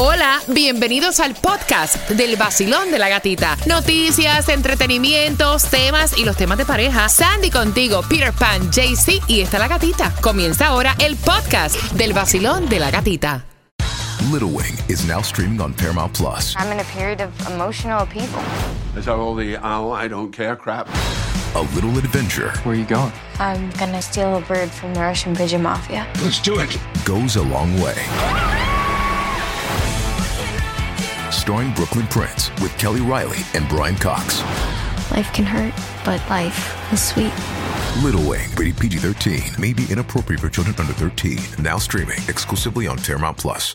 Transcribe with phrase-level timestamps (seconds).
[0.00, 3.56] Hola, bienvenidos al podcast del vacilón de la gatita.
[3.66, 7.08] Noticias, entretenimientos, temas y los temas de pareja.
[7.08, 10.14] Sandy contigo, Peter Pan, JC y está la gatita.
[10.20, 13.44] Comienza ahora el podcast del vacilón de la gatita.
[14.30, 16.54] Little Wing is now streaming on Paramount Plus.
[16.56, 18.40] I'm in a period of emotional upheaval.
[18.96, 20.86] Is that all the oh, I don't care crap?
[21.56, 23.10] A little adventure Where are you going?
[23.40, 26.06] I'm gonna steal a bird from the Russian pigeon mafia.
[26.22, 26.78] Let's do it.
[27.04, 27.96] goes a long way.
[31.48, 34.42] Starring Brooklyn Prince with Kelly Riley and Brian Cox.
[35.10, 35.72] Life can hurt,
[36.04, 37.32] but life is sweet.
[38.04, 41.38] Little Wing, rated PG 13, may be inappropriate for children under 13.
[41.58, 43.74] Now streaming exclusively on Paramount Plus.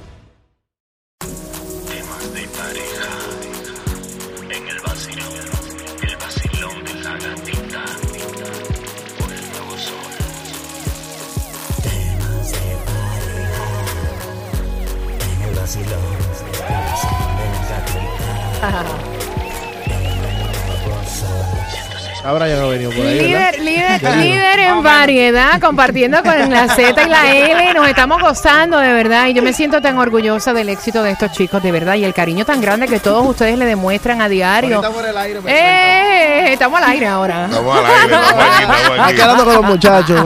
[22.23, 26.67] Ahora ya no ha venido por ahí, Líder, líder, líder en variedad, compartiendo con la
[26.67, 27.73] Z y la L.
[27.73, 31.31] Nos estamos gozando de verdad y yo me siento tan orgullosa del éxito de estos
[31.31, 34.75] chicos, de verdad, y el cariño tan grande que todos ustedes le demuestran a diario.
[34.77, 35.41] Ahorita por el aire.
[35.41, 36.53] me ¡Eh!
[36.53, 37.45] Estamos al aire ahora.
[37.45, 38.99] Estamos al aire, estamos aquí, estamos cuentan.
[39.01, 39.11] aquí.
[39.13, 40.25] Aquí hablando con los muchachos.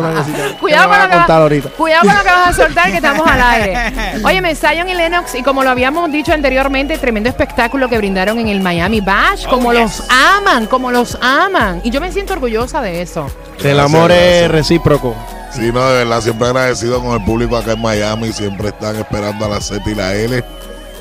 [0.60, 1.70] Cuidado me con, lo que vas- ahorita.
[1.70, 3.78] cuidado con lo que vas a soltar, que estamos al aire.
[4.24, 8.50] Oye, Zion y Lennox, y como lo habíamos dicho anteriormente, tremendo espectáculo que brindaron en
[8.50, 9.46] el Miami Bash.
[9.48, 11.82] Como los aman, como los aman.
[11.86, 13.28] Y yo me siento orgullosa de eso.
[13.64, 15.16] El amor es recíproco.
[15.54, 18.34] Sí, no, de verdad, siempre agradecido con el público acá en Miami.
[18.34, 20.44] Siempre están esperando a la Z y la L.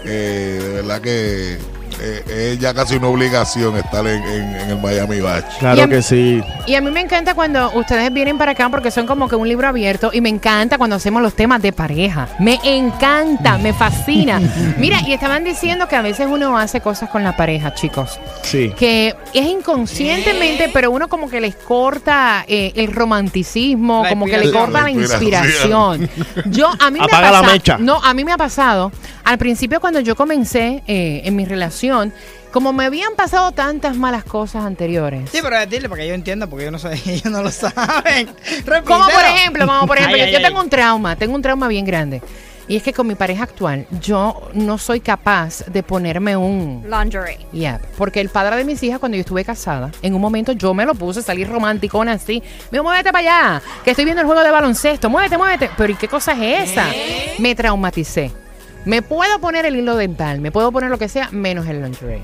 [0.05, 1.58] Eh, de verdad que
[2.05, 5.45] eh, es ya casi una obligación estar en, en- en el Miami Bash.
[5.59, 6.42] Claro que sí.
[6.67, 9.48] Y a mí me encanta cuando ustedes vienen para acá porque son como que un
[9.48, 12.29] libro abierto y me encanta cuando hacemos los temas de pareja.
[12.39, 14.41] Me encanta, me fascina.
[14.79, 18.19] Mira, y estaban diciendo que a veces uno hace cosas con la pareja, chicos.
[18.43, 18.73] Sí.
[18.77, 24.39] que es inconscientemente, pero uno como que les corta eh, el romanticismo, La como que
[24.39, 26.09] le corta la La inspiración.
[26.47, 27.79] Yo a mí me Apaga ha la pasado, mecha.
[27.79, 28.93] no, a mí me ha pasado.
[29.25, 31.94] Al principio cuando yo comencé eh, en mi relación,
[32.53, 35.29] como me habían pasado tantas malas cosas anteriores.
[35.31, 38.29] Sí, pero dile para que ellos entiendan, porque ellos no, saben, ellos no lo saben.
[38.87, 40.45] Como por ejemplo, vamos por ejemplo, Ay, yo, ay, yo ay.
[40.45, 42.23] tengo un trauma, tengo un trauma bien grande.
[42.67, 47.39] Y es que con mi pareja actual, yo no soy capaz de ponerme un Lingerie.
[47.53, 50.73] Yeah, porque el padre de mis hijas, cuando yo estuve casada, en un momento yo
[50.73, 52.43] me lo puse, salí romanticona así.
[52.71, 55.71] Me dijo, muévete para allá, que estoy viendo el juego de baloncesto, muévete, muévete.
[55.77, 56.87] Pero ¿y qué cosa es esa?
[57.39, 58.44] Me traumaticé.
[58.84, 62.22] Me puedo poner el hilo dental, me puedo poner lo que sea, menos el lingerie.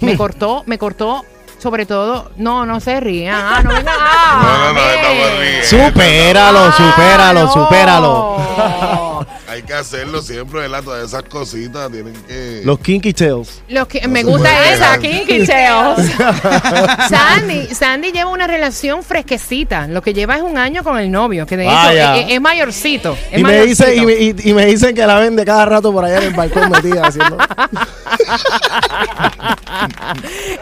[0.00, 1.24] Me cortó, me cortó,
[1.58, 3.34] sobre todo, no, no se rían.
[3.38, 3.70] Ah, no.
[3.86, 4.94] Ah, No, no, no, ve.
[4.94, 5.66] estamos riendo.
[5.88, 7.52] Supéralo, Ah, supéralo, no.
[7.52, 9.26] supéralo.
[9.52, 10.82] Hay que hacerlo siempre, ¿verdad?
[10.82, 12.62] Todas esas cositas tienen que.
[12.64, 13.60] Los kinky tails.
[13.68, 14.96] Lo que me gusta esa.
[14.98, 16.10] Kinky Tails.
[17.10, 19.88] Sandy, Sandy lleva una relación fresquecita.
[19.88, 22.16] Lo que lleva es un año con el novio, que de hecho Vaya.
[22.16, 23.14] es, es mayorcito.
[23.30, 25.66] es Y me, dice, y, me, y- y me dicen que la ven de cada
[25.66, 27.36] rato por allá en el balcón metida haciendo,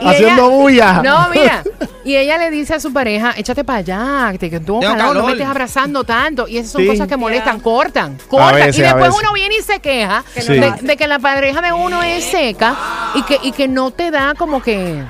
[0.01, 1.03] haciendo ella- bulla.
[1.03, 1.63] No, mira.
[2.11, 4.99] Y ella le dice a su pareja, échate para allá, que que tú Tengo calor,
[4.99, 5.31] no me calor.
[5.31, 6.49] estés abrazando tanto.
[6.49, 6.89] Y esas son Sí.
[6.89, 8.55] cosas que molestan, cortan, cortan.
[8.57, 9.21] veces, y a después veces.
[9.23, 10.55] uno viene y se queja no Sí.
[10.55, 12.75] de, de que la pareja de uno es seca
[13.15, 15.01] y que, y que no te da como que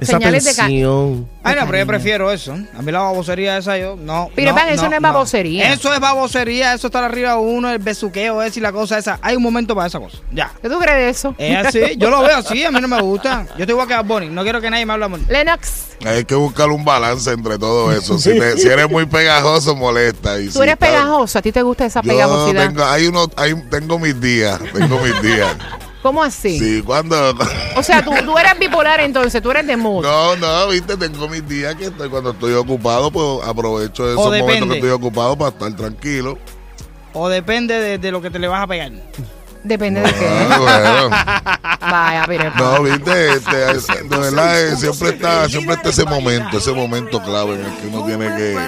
[0.00, 0.66] Esa señales de ca-.
[0.66, 2.56] Ay, no, pero yo prefiero eso.
[2.76, 4.28] A mí la babosería esa yo, no.
[4.34, 5.72] Pero, Pan, eso no es babosería.
[5.72, 9.18] Eso es babosería, eso está arriba de uno, el besuqueo ese y la cosa esa.
[9.22, 10.18] Hay un momento para esa cosa.
[10.32, 10.52] Ya.
[10.60, 11.34] ¿Qué tú crees de eso?
[11.38, 13.46] Es así, yo lo veo así, a mí no me gusta.
[13.56, 15.20] Yo estoy igual que Bunny, no quiero que nadie me hable amor.
[15.28, 18.18] Lennox, Hay que buscar un balance entre todo eso.
[18.18, 20.38] Si, te- si eres muy pegajoso, molesta.
[20.40, 22.68] Y tú si eres estás- pegajoso, a ti te gusta esa Yo pegajosidad.
[22.68, 25.56] tengo, hay uno, hay, tengo mis días, tengo mis días.
[26.02, 26.58] ¿Cómo así?
[26.58, 27.34] Sí, cuando...
[27.76, 30.02] O sea, tú, tú eres bipolar entonces, tú eres de mood.
[30.04, 34.68] No, no, viste, tengo mis días que estoy, cuando estoy ocupado, pues aprovecho esos momentos
[34.68, 36.38] que estoy ocupado para estar tranquilo.
[37.12, 38.92] O depende de, de lo que te le vas a pegar.
[39.64, 40.26] Depende de qué.
[40.50, 41.57] Ah, bueno.
[41.90, 42.26] Vaya.
[42.58, 47.54] No, viste, este, es- de verdad, siempre está, siempre está ese momento, ese momento clave
[47.54, 48.58] en el que uno tiene que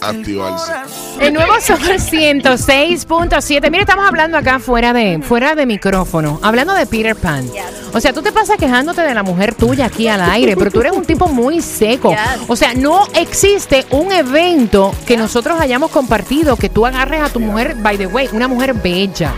[0.00, 0.72] activarse.
[1.20, 3.70] El nuevo Sol 106.7.
[3.70, 7.48] Mira, estamos hablando acá fuera de, fuera de micrófono, hablando de Peter Pan.
[7.92, 10.80] O sea, tú te pasas quejándote de la mujer tuya aquí al aire, pero tú
[10.80, 12.14] eres un tipo muy seco.
[12.46, 17.40] O sea, no existe un evento que nosotros hayamos compartido que tú agarres a tu
[17.40, 19.32] mujer, by the way, una mujer bella,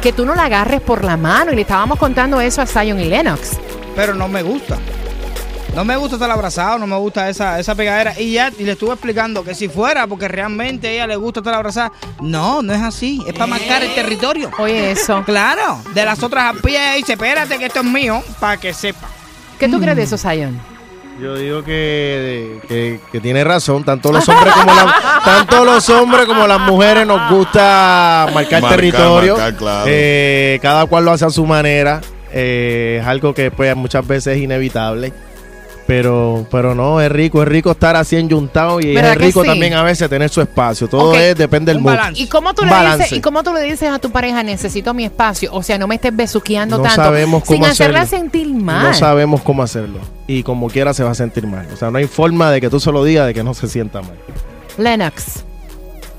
[0.00, 1.52] que tú no la agarres por la mano.
[1.52, 3.58] Y le estábamos contando eso a Zion y Lennox.
[3.94, 4.78] Pero no me gusta.
[5.74, 8.18] No me gusta estar abrazado, no me gusta esa, esa pegadera.
[8.18, 11.40] Y ya y le estuve explicando que si fuera porque realmente a ella le gusta
[11.40, 13.22] estar abrazada, no, no es así.
[13.26, 14.50] Es para marcar el territorio.
[14.58, 15.22] Oye, eso.
[15.28, 19.06] Claro, de las otras a pie dice, espérate que esto es mío, para que sepa.
[19.58, 20.58] ¿Qué tú crees de eso, Zion?
[21.20, 23.84] Yo digo que, que, que tiene razón.
[23.84, 24.94] Tanto los hombres como las
[25.24, 29.36] tanto los hombres como las mujeres nos gusta marcar, Marcar, territorio.
[29.36, 29.84] marcar, claro.
[29.88, 32.00] Eh, cada cual lo hace a su manera.
[32.32, 35.12] Eh, es algo que pues, muchas veces es inevitable.
[35.86, 39.48] Pero, pero no, es rico, es rico estar así enyuntado y ¿Verdad es rico sí?
[39.48, 40.86] también a veces tener su espacio.
[40.86, 41.92] Todo es, depende del mood.
[41.92, 42.20] balance.
[42.22, 43.04] ¿Y cómo tú le balance.
[43.04, 45.48] dices, y cómo tú le dices a tu pareja, necesito mi espacio?
[45.50, 47.02] O sea, no me estés besuqueando No tanto.
[47.02, 48.22] sabemos sin hacerla hacerlo.
[48.30, 48.82] sentir mal.
[48.88, 50.00] No sabemos cómo hacerlo.
[50.28, 51.66] Y como quiera se va a sentir mal.
[51.72, 53.66] O sea, no hay forma de que tú se lo digas de que no se
[53.66, 54.16] sienta mal.
[54.76, 55.44] Lennox.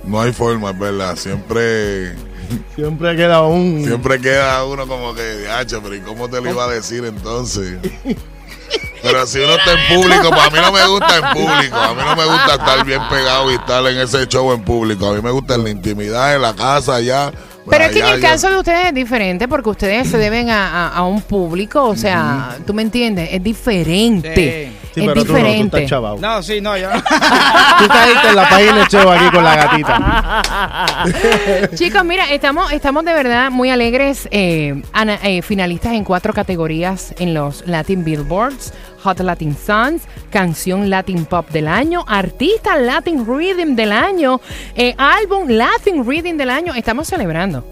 [0.04, 1.16] No hay forma, es verdad.
[1.16, 2.16] Siempre,
[2.76, 3.84] Siempre queda un...
[3.86, 7.78] siempre queda uno como que, hacha, pero ¿y cómo te lo iba a decir entonces?
[9.02, 11.76] Pero si uno está en público, pues a mí no me gusta en público.
[11.78, 15.08] A mí no me gusta estar bien pegado y estar en ese show en público.
[15.10, 17.32] A mí me gusta en la intimidad, en la casa, allá.
[17.70, 20.88] Pero es que en el caso de ustedes es diferente porque ustedes se deben a,
[20.88, 24.72] a- a un público, o sea, tú me entiendes, es diferente.
[24.94, 25.78] Sí, es pero tú no, tú diferente.
[25.78, 26.18] estás chavao.
[26.20, 27.00] No, sí, no, yo no.
[27.80, 30.42] Tú caíste en la página aquí con la gatita.
[31.76, 37.14] Chicos, mira, estamos, estamos de verdad muy alegres, eh, ana- eh, finalistas en cuatro categorías
[37.20, 38.74] en los Latin Billboards,
[39.04, 44.40] Hot Latin Songs, Canción Latin Pop del año, Artista Latin Rhythm del año,
[44.76, 46.74] eh, Álbum Latin Rhythm del año.
[46.76, 47.64] Estamos celebrando.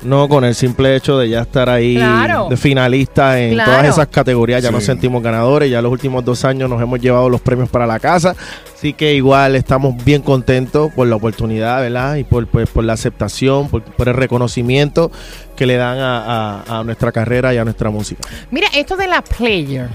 [0.00, 2.46] No, con el simple hecho de ya estar ahí Claro.
[2.48, 3.72] de finalista en Claro.
[3.72, 4.74] todas esas categorías, ya Sí.
[4.76, 5.68] nos sentimos ganadores.
[5.72, 8.36] Ya los últimos dos años nos hemos llevado los premios para la casa.
[8.72, 12.14] Así que igual estamos bien contentos por la oportunidad, ¿verdad?
[12.14, 15.10] Y por, pues, por la aceptación, por, por el reconocimiento
[15.56, 18.20] que le dan a, a- a nuestra carrera y a nuestra música.
[18.52, 19.88] Mira, esto de la player.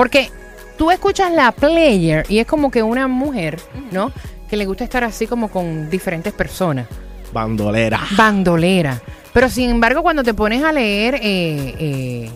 [0.00, 0.30] Porque
[0.78, 3.60] tú escuchas la player y es como que una mujer,
[3.92, 4.10] ¿no?
[4.48, 6.86] Que le gusta estar así como con diferentes personas.
[7.34, 8.00] Bandolera.
[8.16, 8.98] Bandolera.
[9.34, 12.30] Pero sin embargo, cuando te pones a leer eh, eh,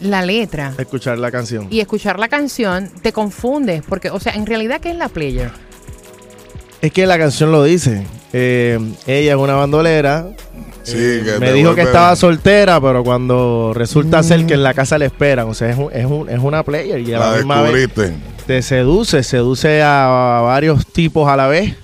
[0.00, 1.66] la letra Escuchar la canción.
[1.68, 3.82] y escuchar la canción, te confundes.
[3.86, 5.50] Porque, o sea, en realidad, ¿qué es la player?
[6.80, 8.06] Es que la canción lo dice.
[8.32, 10.26] Eh, ella es una bandolera.
[10.84, 14.24] Sí, Eh, que me dijo que estaba soltera, pero cuando resulta Mm.
[14.24, 16.62] ser que en la casa le esperan, o sea, es, un- es, un- es una
[16.64, 18.16] player y a la, La misma vez descubriste.
[18.46, 21.76] te seduce, seduce a, varios tipos a la vez,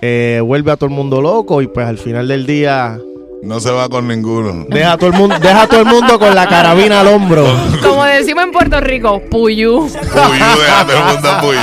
[0.00, 2.98] eh, vuelve a todo el mundo loco y pues al final del día
[3.42, 4.66] No se va con ninguno.
[4.70, 7.46] deja a todo el mundo, deja a todo el mundo con la carabina al hombro.
[7.82, 9.86] Como decimos en Puerto Rico, puyú.
[9.86, 11.60] Puyú, deja a todo el mundo puyú.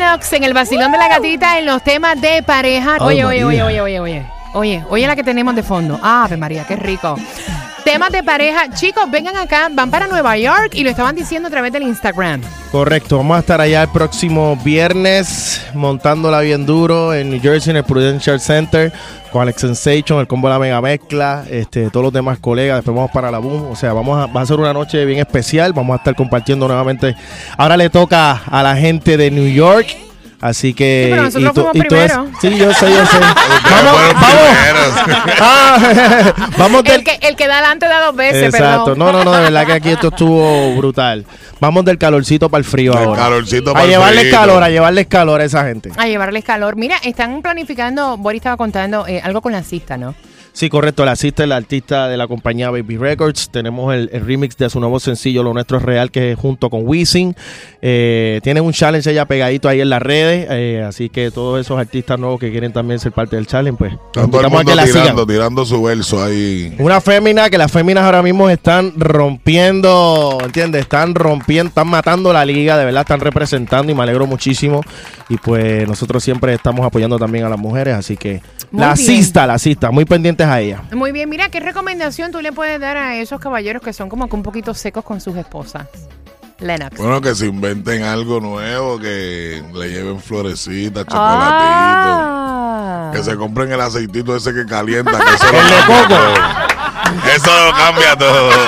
[0.00, 2.96] Lennox en el vacilón de la gatita en los temas de pareja.
[3.00, 4.26] Oye, oye, oye, oye, oye, oye.
[4.54, 6.00] Oye, oye la que tenemos de fondo.
[6.02, 7.16] Ave María, qué rico.
[7.84, 8.70] Temas de pareja.
[8.74, 12.42] Chicos, vengan acá, van para Nueva York y lo estaban diciendo a través del Instagram.
[12.70, 17.78] Correcto, vamos a estar allá el próximo viernes montándola bien duro en New Jersey en
[17.78, 18.92] el Prudential Center
[19.32, 22.94] con Alex Sensation, el combo de la mega mezcla, este, todos los demás colegas, después
[22.94, 25.72] vamos para la boom, o sea, vamos a, va a ser una noche bien especial,
[25.72, 27.14] vamos a estar compartiendo nuevamente.
[27.56, 30.09] Ahora le toca a la gente de New York.
[30.40, 31.02] Así que.
[31.04, 32.26] Sí, pero nosotros tú- fuimos tú es- primero.
[32.40, 33.18] sí, yo sé, yo sé.
[33.70, 35.20] Vamos, vamos.
[35.40, 38.84] Ah, vamos del, El que, el que da adelante da dos veces, Exacto.
[38.86, 38.98] perdón.
[38.98, 41.24] No, no, no, de verdad que aquí esto estuvo brutal.
[41.60, 43.22] Vamos del calorcito para el frío Del ahora.
[43.22, 45.90] calorcito a llevarles calor, a llevarles calor a esa gente.
[45.96, 46.74] A llevarles calor.
[46.76, 50.14] Mira, están planificando, Boris estaba contando eh, algo con la cista, ¿no?
[50.60, 51.06] Sí, correcto.
[51.06, 53.48] La asiste la artista de la compañía Baby Records.
[53.48, 56.68] Tenemos el, el remix de su nuevo sencillo, Lo Nuestro es Real, que es junto
[56.68, 57.34] con Wisin.
[57.80, 60.46] Eh, tiene un challenge ella pegadito ahí en las redes.
[60.50, 63.94] eh, así que todos esos artistas nuevos que quieren también ser parte del challenge, pues
[64.12, 65.02] todo el invitamos a mundo que la sigan.
[65.02, 66.76] tirando, tirando su verso ahí.
[66.78, 70.82] Una fémina que las féminas ahora mismo están rompiendo, ¿entiendes?
[70.82, 74.82] Están rompiendo, están matando la liga, de verdad, están representando y me alegro muchísimo.
[75.30, 79.10] Y pues nosotros siempre estamos apoyando también a las mujeres, así que Muy la bien.
[79.10, 80.82] asista, la asista, muy pendientes a ella.
[80.92, 84.28] Muy bien, mira, ¿qué recomendación tú le puedes dar a esos caballeros que son como
[84.28, 85.86] que un poquito secos con sus esposas?
[86.60, 86.96] Lennox.
[86.98, 91.16] Bueno, que se inventen algo nuevo, que le lleven florecitas, chocolatitos.
[91.16, 93.10] Ah.
[93.14, 95.10] Que se compren el aceitito ese que calienta.
[95.12, 96.20] Que eso lo- coco.
[97.34, 98.50] Eso lo cambia todo.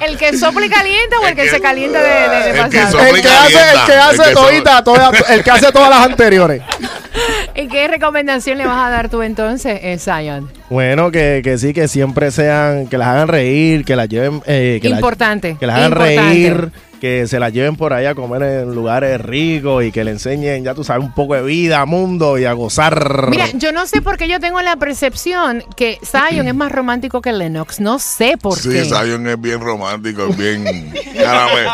[0.00, 2.78] ¿El que sopla y calienta o el que se calienta de, de, de El que
[2.78, 2.92] pasado?
[2.98, 5.90] sopla El que hace, el que hace El que todita, toda- el que hace todas
[5.90, 6.62] las anteriores.
[7.54, 10.59] ¿Y qué recomendación le vas a dar tú entonces, eh, Zion?
[10.70, 14.78] Bueno, que, que sí, que siempre sean, que las hagan reír, que las lleven, eh,
[14.80, 16.20] que las- Importante, que las hagan importante.
[16.22, 20.10] reír, que se las lleven por ahí a comer en lugares ricos y que le
[20.10, 23.28] enseñen, ya tú sabes, un poco de vida, mundo y a gozar.
[23.30, 27.22] Mira, yo no sé por qué yo tengo la percepción que Zion es más romántico
[27.22, 27.80] que Lennox.
[27.80, 28.84] No sé por Sí, qué.
[28.84, 31.66] Zion es bien romántico, es bien caramel.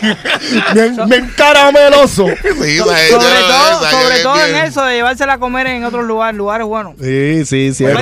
[0.74, 2.26] bien, bien carameloso.
[2.28, 6.04] Sí, Sobre todo, sobre es todo en bien- eso de llevársela a comer en otros
[6.06, 6.94] lugares, lugares buenos.
[7.00, 7.84] Sí, sí, sí.
[7.84, 7.96] Es es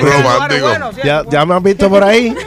[0.49, 0.55] Sí,
[1.03, 1.31] Ya, bueno.
[1.31, 2.33] ya me han visto por ahí.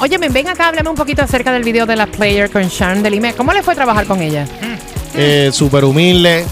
[0.00, 3.34] Oye, ven acá, háblame un poquito acerca del video de la player con Sharon Delime.
[3.34, 4.46] ¿Cómo le fue trabajar con ella?
[5.14, 6.44] Eh, Súper humilde,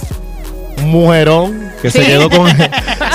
[0.83, 2.49] mujerón, que se quedó con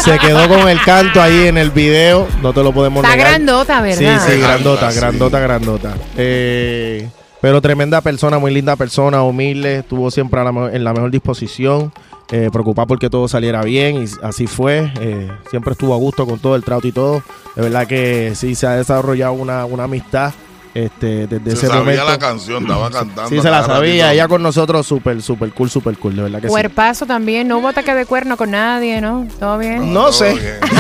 [0.04, 2.28] se quedó con el canto ahí en el video.
[2.42, 3.32] No te lo podemos Está negar.
[3.34, 4.22] grandota, ¿verdad?
[4.26, 4.98] Sí, sí, grandota, sí.
[5.00, 5.94] grandota, grandota.
[6.18, 7.10] Eh,
[7.42, 11.12] pero tremenda persona, muy linda persona, humilde, estuvo siempre a la me- en la mejor
[11.12, 11.92] disposición,
[12.32, 14.92] eh, preocupada porque todo saliera bien y así fue.
[15.00, 17.24] eh, siempre estuvo a gusto con todo el trato y todo.
[17.56, 20.34] De verdad que sí, se ha desarrollado una, una amistad
[20.74, 22.06] este, desde Se ese sabía momento.
[22.06, 23.30] la canción, estaba cantando.
[23.30, 24.06] Sí, se la sabía.
[24.06, 24.14] ratito.
[24.14, 26.16] Ella con nosotros, súper, súper cool, súper cool.
[26.16, 26.52] De verdad que sí.
[26.52, 29.28] Cuerpazo también, no hubo ataque de cuerno con nadie, ¿no?
[29.40, 29.94] ¿Todo bien?
[29.94, 30.34] No Todo sé.
[30.34, 30.60] bien.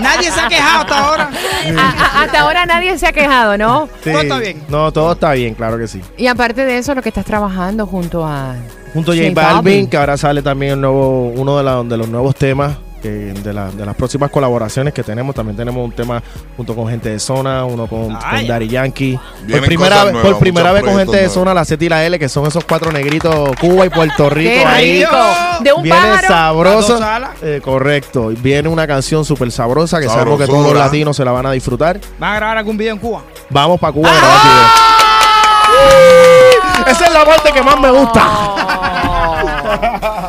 [0.00, 1.30] Nadie se ha quejado hasta ahora.
[1.78, 1.80] A-
[2.18, 3.88] a- hasta ahora nadie se ha quejado, ¿no?
[4.02, 4.10] Sí.
[4.10, 4.62] Todo está bien.
[4.68, 6.00] No, todo está bien, claro que sí.
[6.16, 8.56] Y aparte de eso, lo que estás trabajando junto a...
[8.92, 9.86] Junto a J J Balvin, Balvin.
[9.90, 12.76] que ahora sale también el nuevo, uno de, la- de los nuevos temas.
[13.04, 16.22] Que de, la- de las próximas colaboraciones que tenemos, también tenemos un tema
[16.56, 19.20] junto con gente de zona, uno con, con Daddy Yankee.
[19.50, 22.18] Por primera, nuevas, por primera vez con gente de zona, la Z y la L,
[22.18, 24.50] que son esos cuatro negritos, Cuba y Puerto Rico.
[24.54, 25.00] ¡Qué ahí.
[25.04, 25.16] rico!
[25.60, 26.28] De un Viene pájaro.
[26.28, 26.98] sabroso.
[27.42, 28.28] Eh, correcto.
[28.38, 31.50] Viene una canción súper sabrosa que sabemos que todos los latinos se la van a
[31.52, 32.00] disfrutar.
[32.18, 33.20] ¿Van a grabar algún video en Cuba?
[33.50, 34.64] Vamos para Cuba a grabar video.
[36.86, 38.22] Esa es la parte que más me gusta.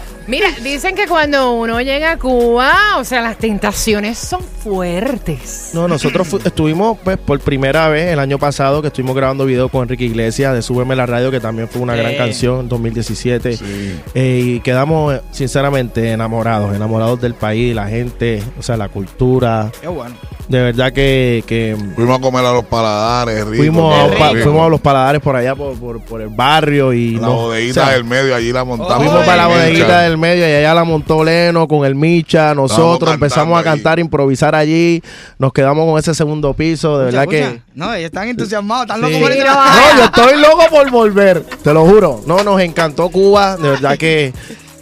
[0.28, 5.72] Mira, dicen que cuando uno llega a Cuba, o sea, las tentaciones son fuertes.
[5.74, 9.84] No, nosotros estuvimos pues por primera vez el año pasado que estuvimos grabando video con
[9.84, 13.58] Enrique Iglesias de Súbeme la radio, que también fue una gran canción en 2017.
[13.58, 14.00] Sí.
[14.14, 19.72] Eh, y quedamos eh, sinceramente enamorados, enamorados del país, la gente, o sea, la cultura.
[19.82, 20.16] Qué bueno.
[20.48, 23.58] De verdad que, que Fuimos a comer a los paladares, rico.
[23.58, 27.14] fuimos, a, pa- fuimos a los paladares por allá, por, por- por el barrio y
[27.16, 28.98] La no, bodeguita o sea, del medio, allí la montamos.
[28.98, 32.54] Fuimos para la bodeguita del medio y allá la montó Leno con el Micha.
[32.56, 33.64] Nosotros empezamos a ahí.
[33.64, 35.02] cantar, improvisar allí.
[35.40, 36.98] Nos quedamos con ese segundo piso.
[37.00, 37.62] De verdad que.
[37.74, 39.02] No, ellos están entusiasmados, están Sí.
[39.04, 42.22] locos por Sí, irse no, a- No, yo estoy loco por volver, te lo juro.
[42.26, 44.34] No, nos encantó Cuba, de verdad que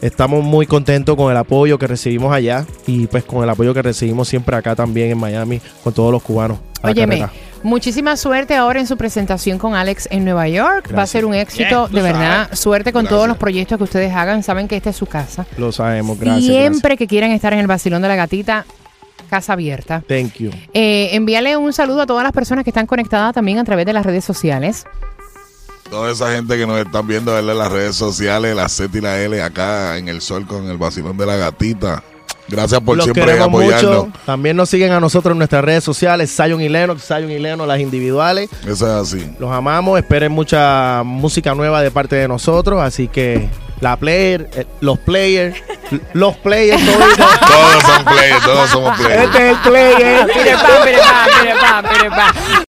[0.02, 3.82] estamos muy contentos con el apoyo que recibimos allá y pues con el apoyo que
[3.82, 6.58] recibimos siempre acá también en Miami con todos los cubanos.
[6.82, 7.32] Óyeme, carrera.
[7.64, 10.94] Muchísima suerte ahora en su presentación con Alex en Nueva York.
[10.96, 12.54] Va a ser un éxito, Yeah, de verdad.
[12.54, 13.18] Suerte con Gracias.
[13.18, 14.44] todos los proyectos que ustedes hagan.
[14.44, 15.46] Saben que esta es su casa.
[15.58, 16.46] Lo sabemos, gracias.
[16.46, 18.66] Siempre que quieran estar en el vacilón de la gatita,
[19.30, 20.04] casa abierta.
[20.08, 20.52] Thank you.
[20.74, 23.94] Eh, envíale un saludo a todas las personas que están conectadas también a través de
[23.94, 24.86] las redes sociales.
[25.90, 29.20] Toda esa gente que nos están viendo en las redes sociales, la Z y la
[29.20, 32.04] L, acá en el sol con el vacilón de la gatita.
[32.48, 34.06] Gracias por Los siempre queremos apoyarnos.
[34.08, 34.20] mucho.
[34.26, 37.68] También nos siguen a nosotros en nuestras redes sociales, Zion y Lennox, Zion y Lennox,
[37.68, 38.50] las individuales.
[38.68, 39.32] Eso es así.
[39.40, 44.66] Los amamos, esperen mucha música nueva de parte de nosotros, así que la player, eh,
[44.82, 45.58] los players,
[46.14, 47.40] los players, toditos.
[47.48, 49.24] Todos son players, todos somos players.
[49.26, 50.28] este es el player.
[50.28, 52.34] Pire pa, pire pa, pire pa, pire pa.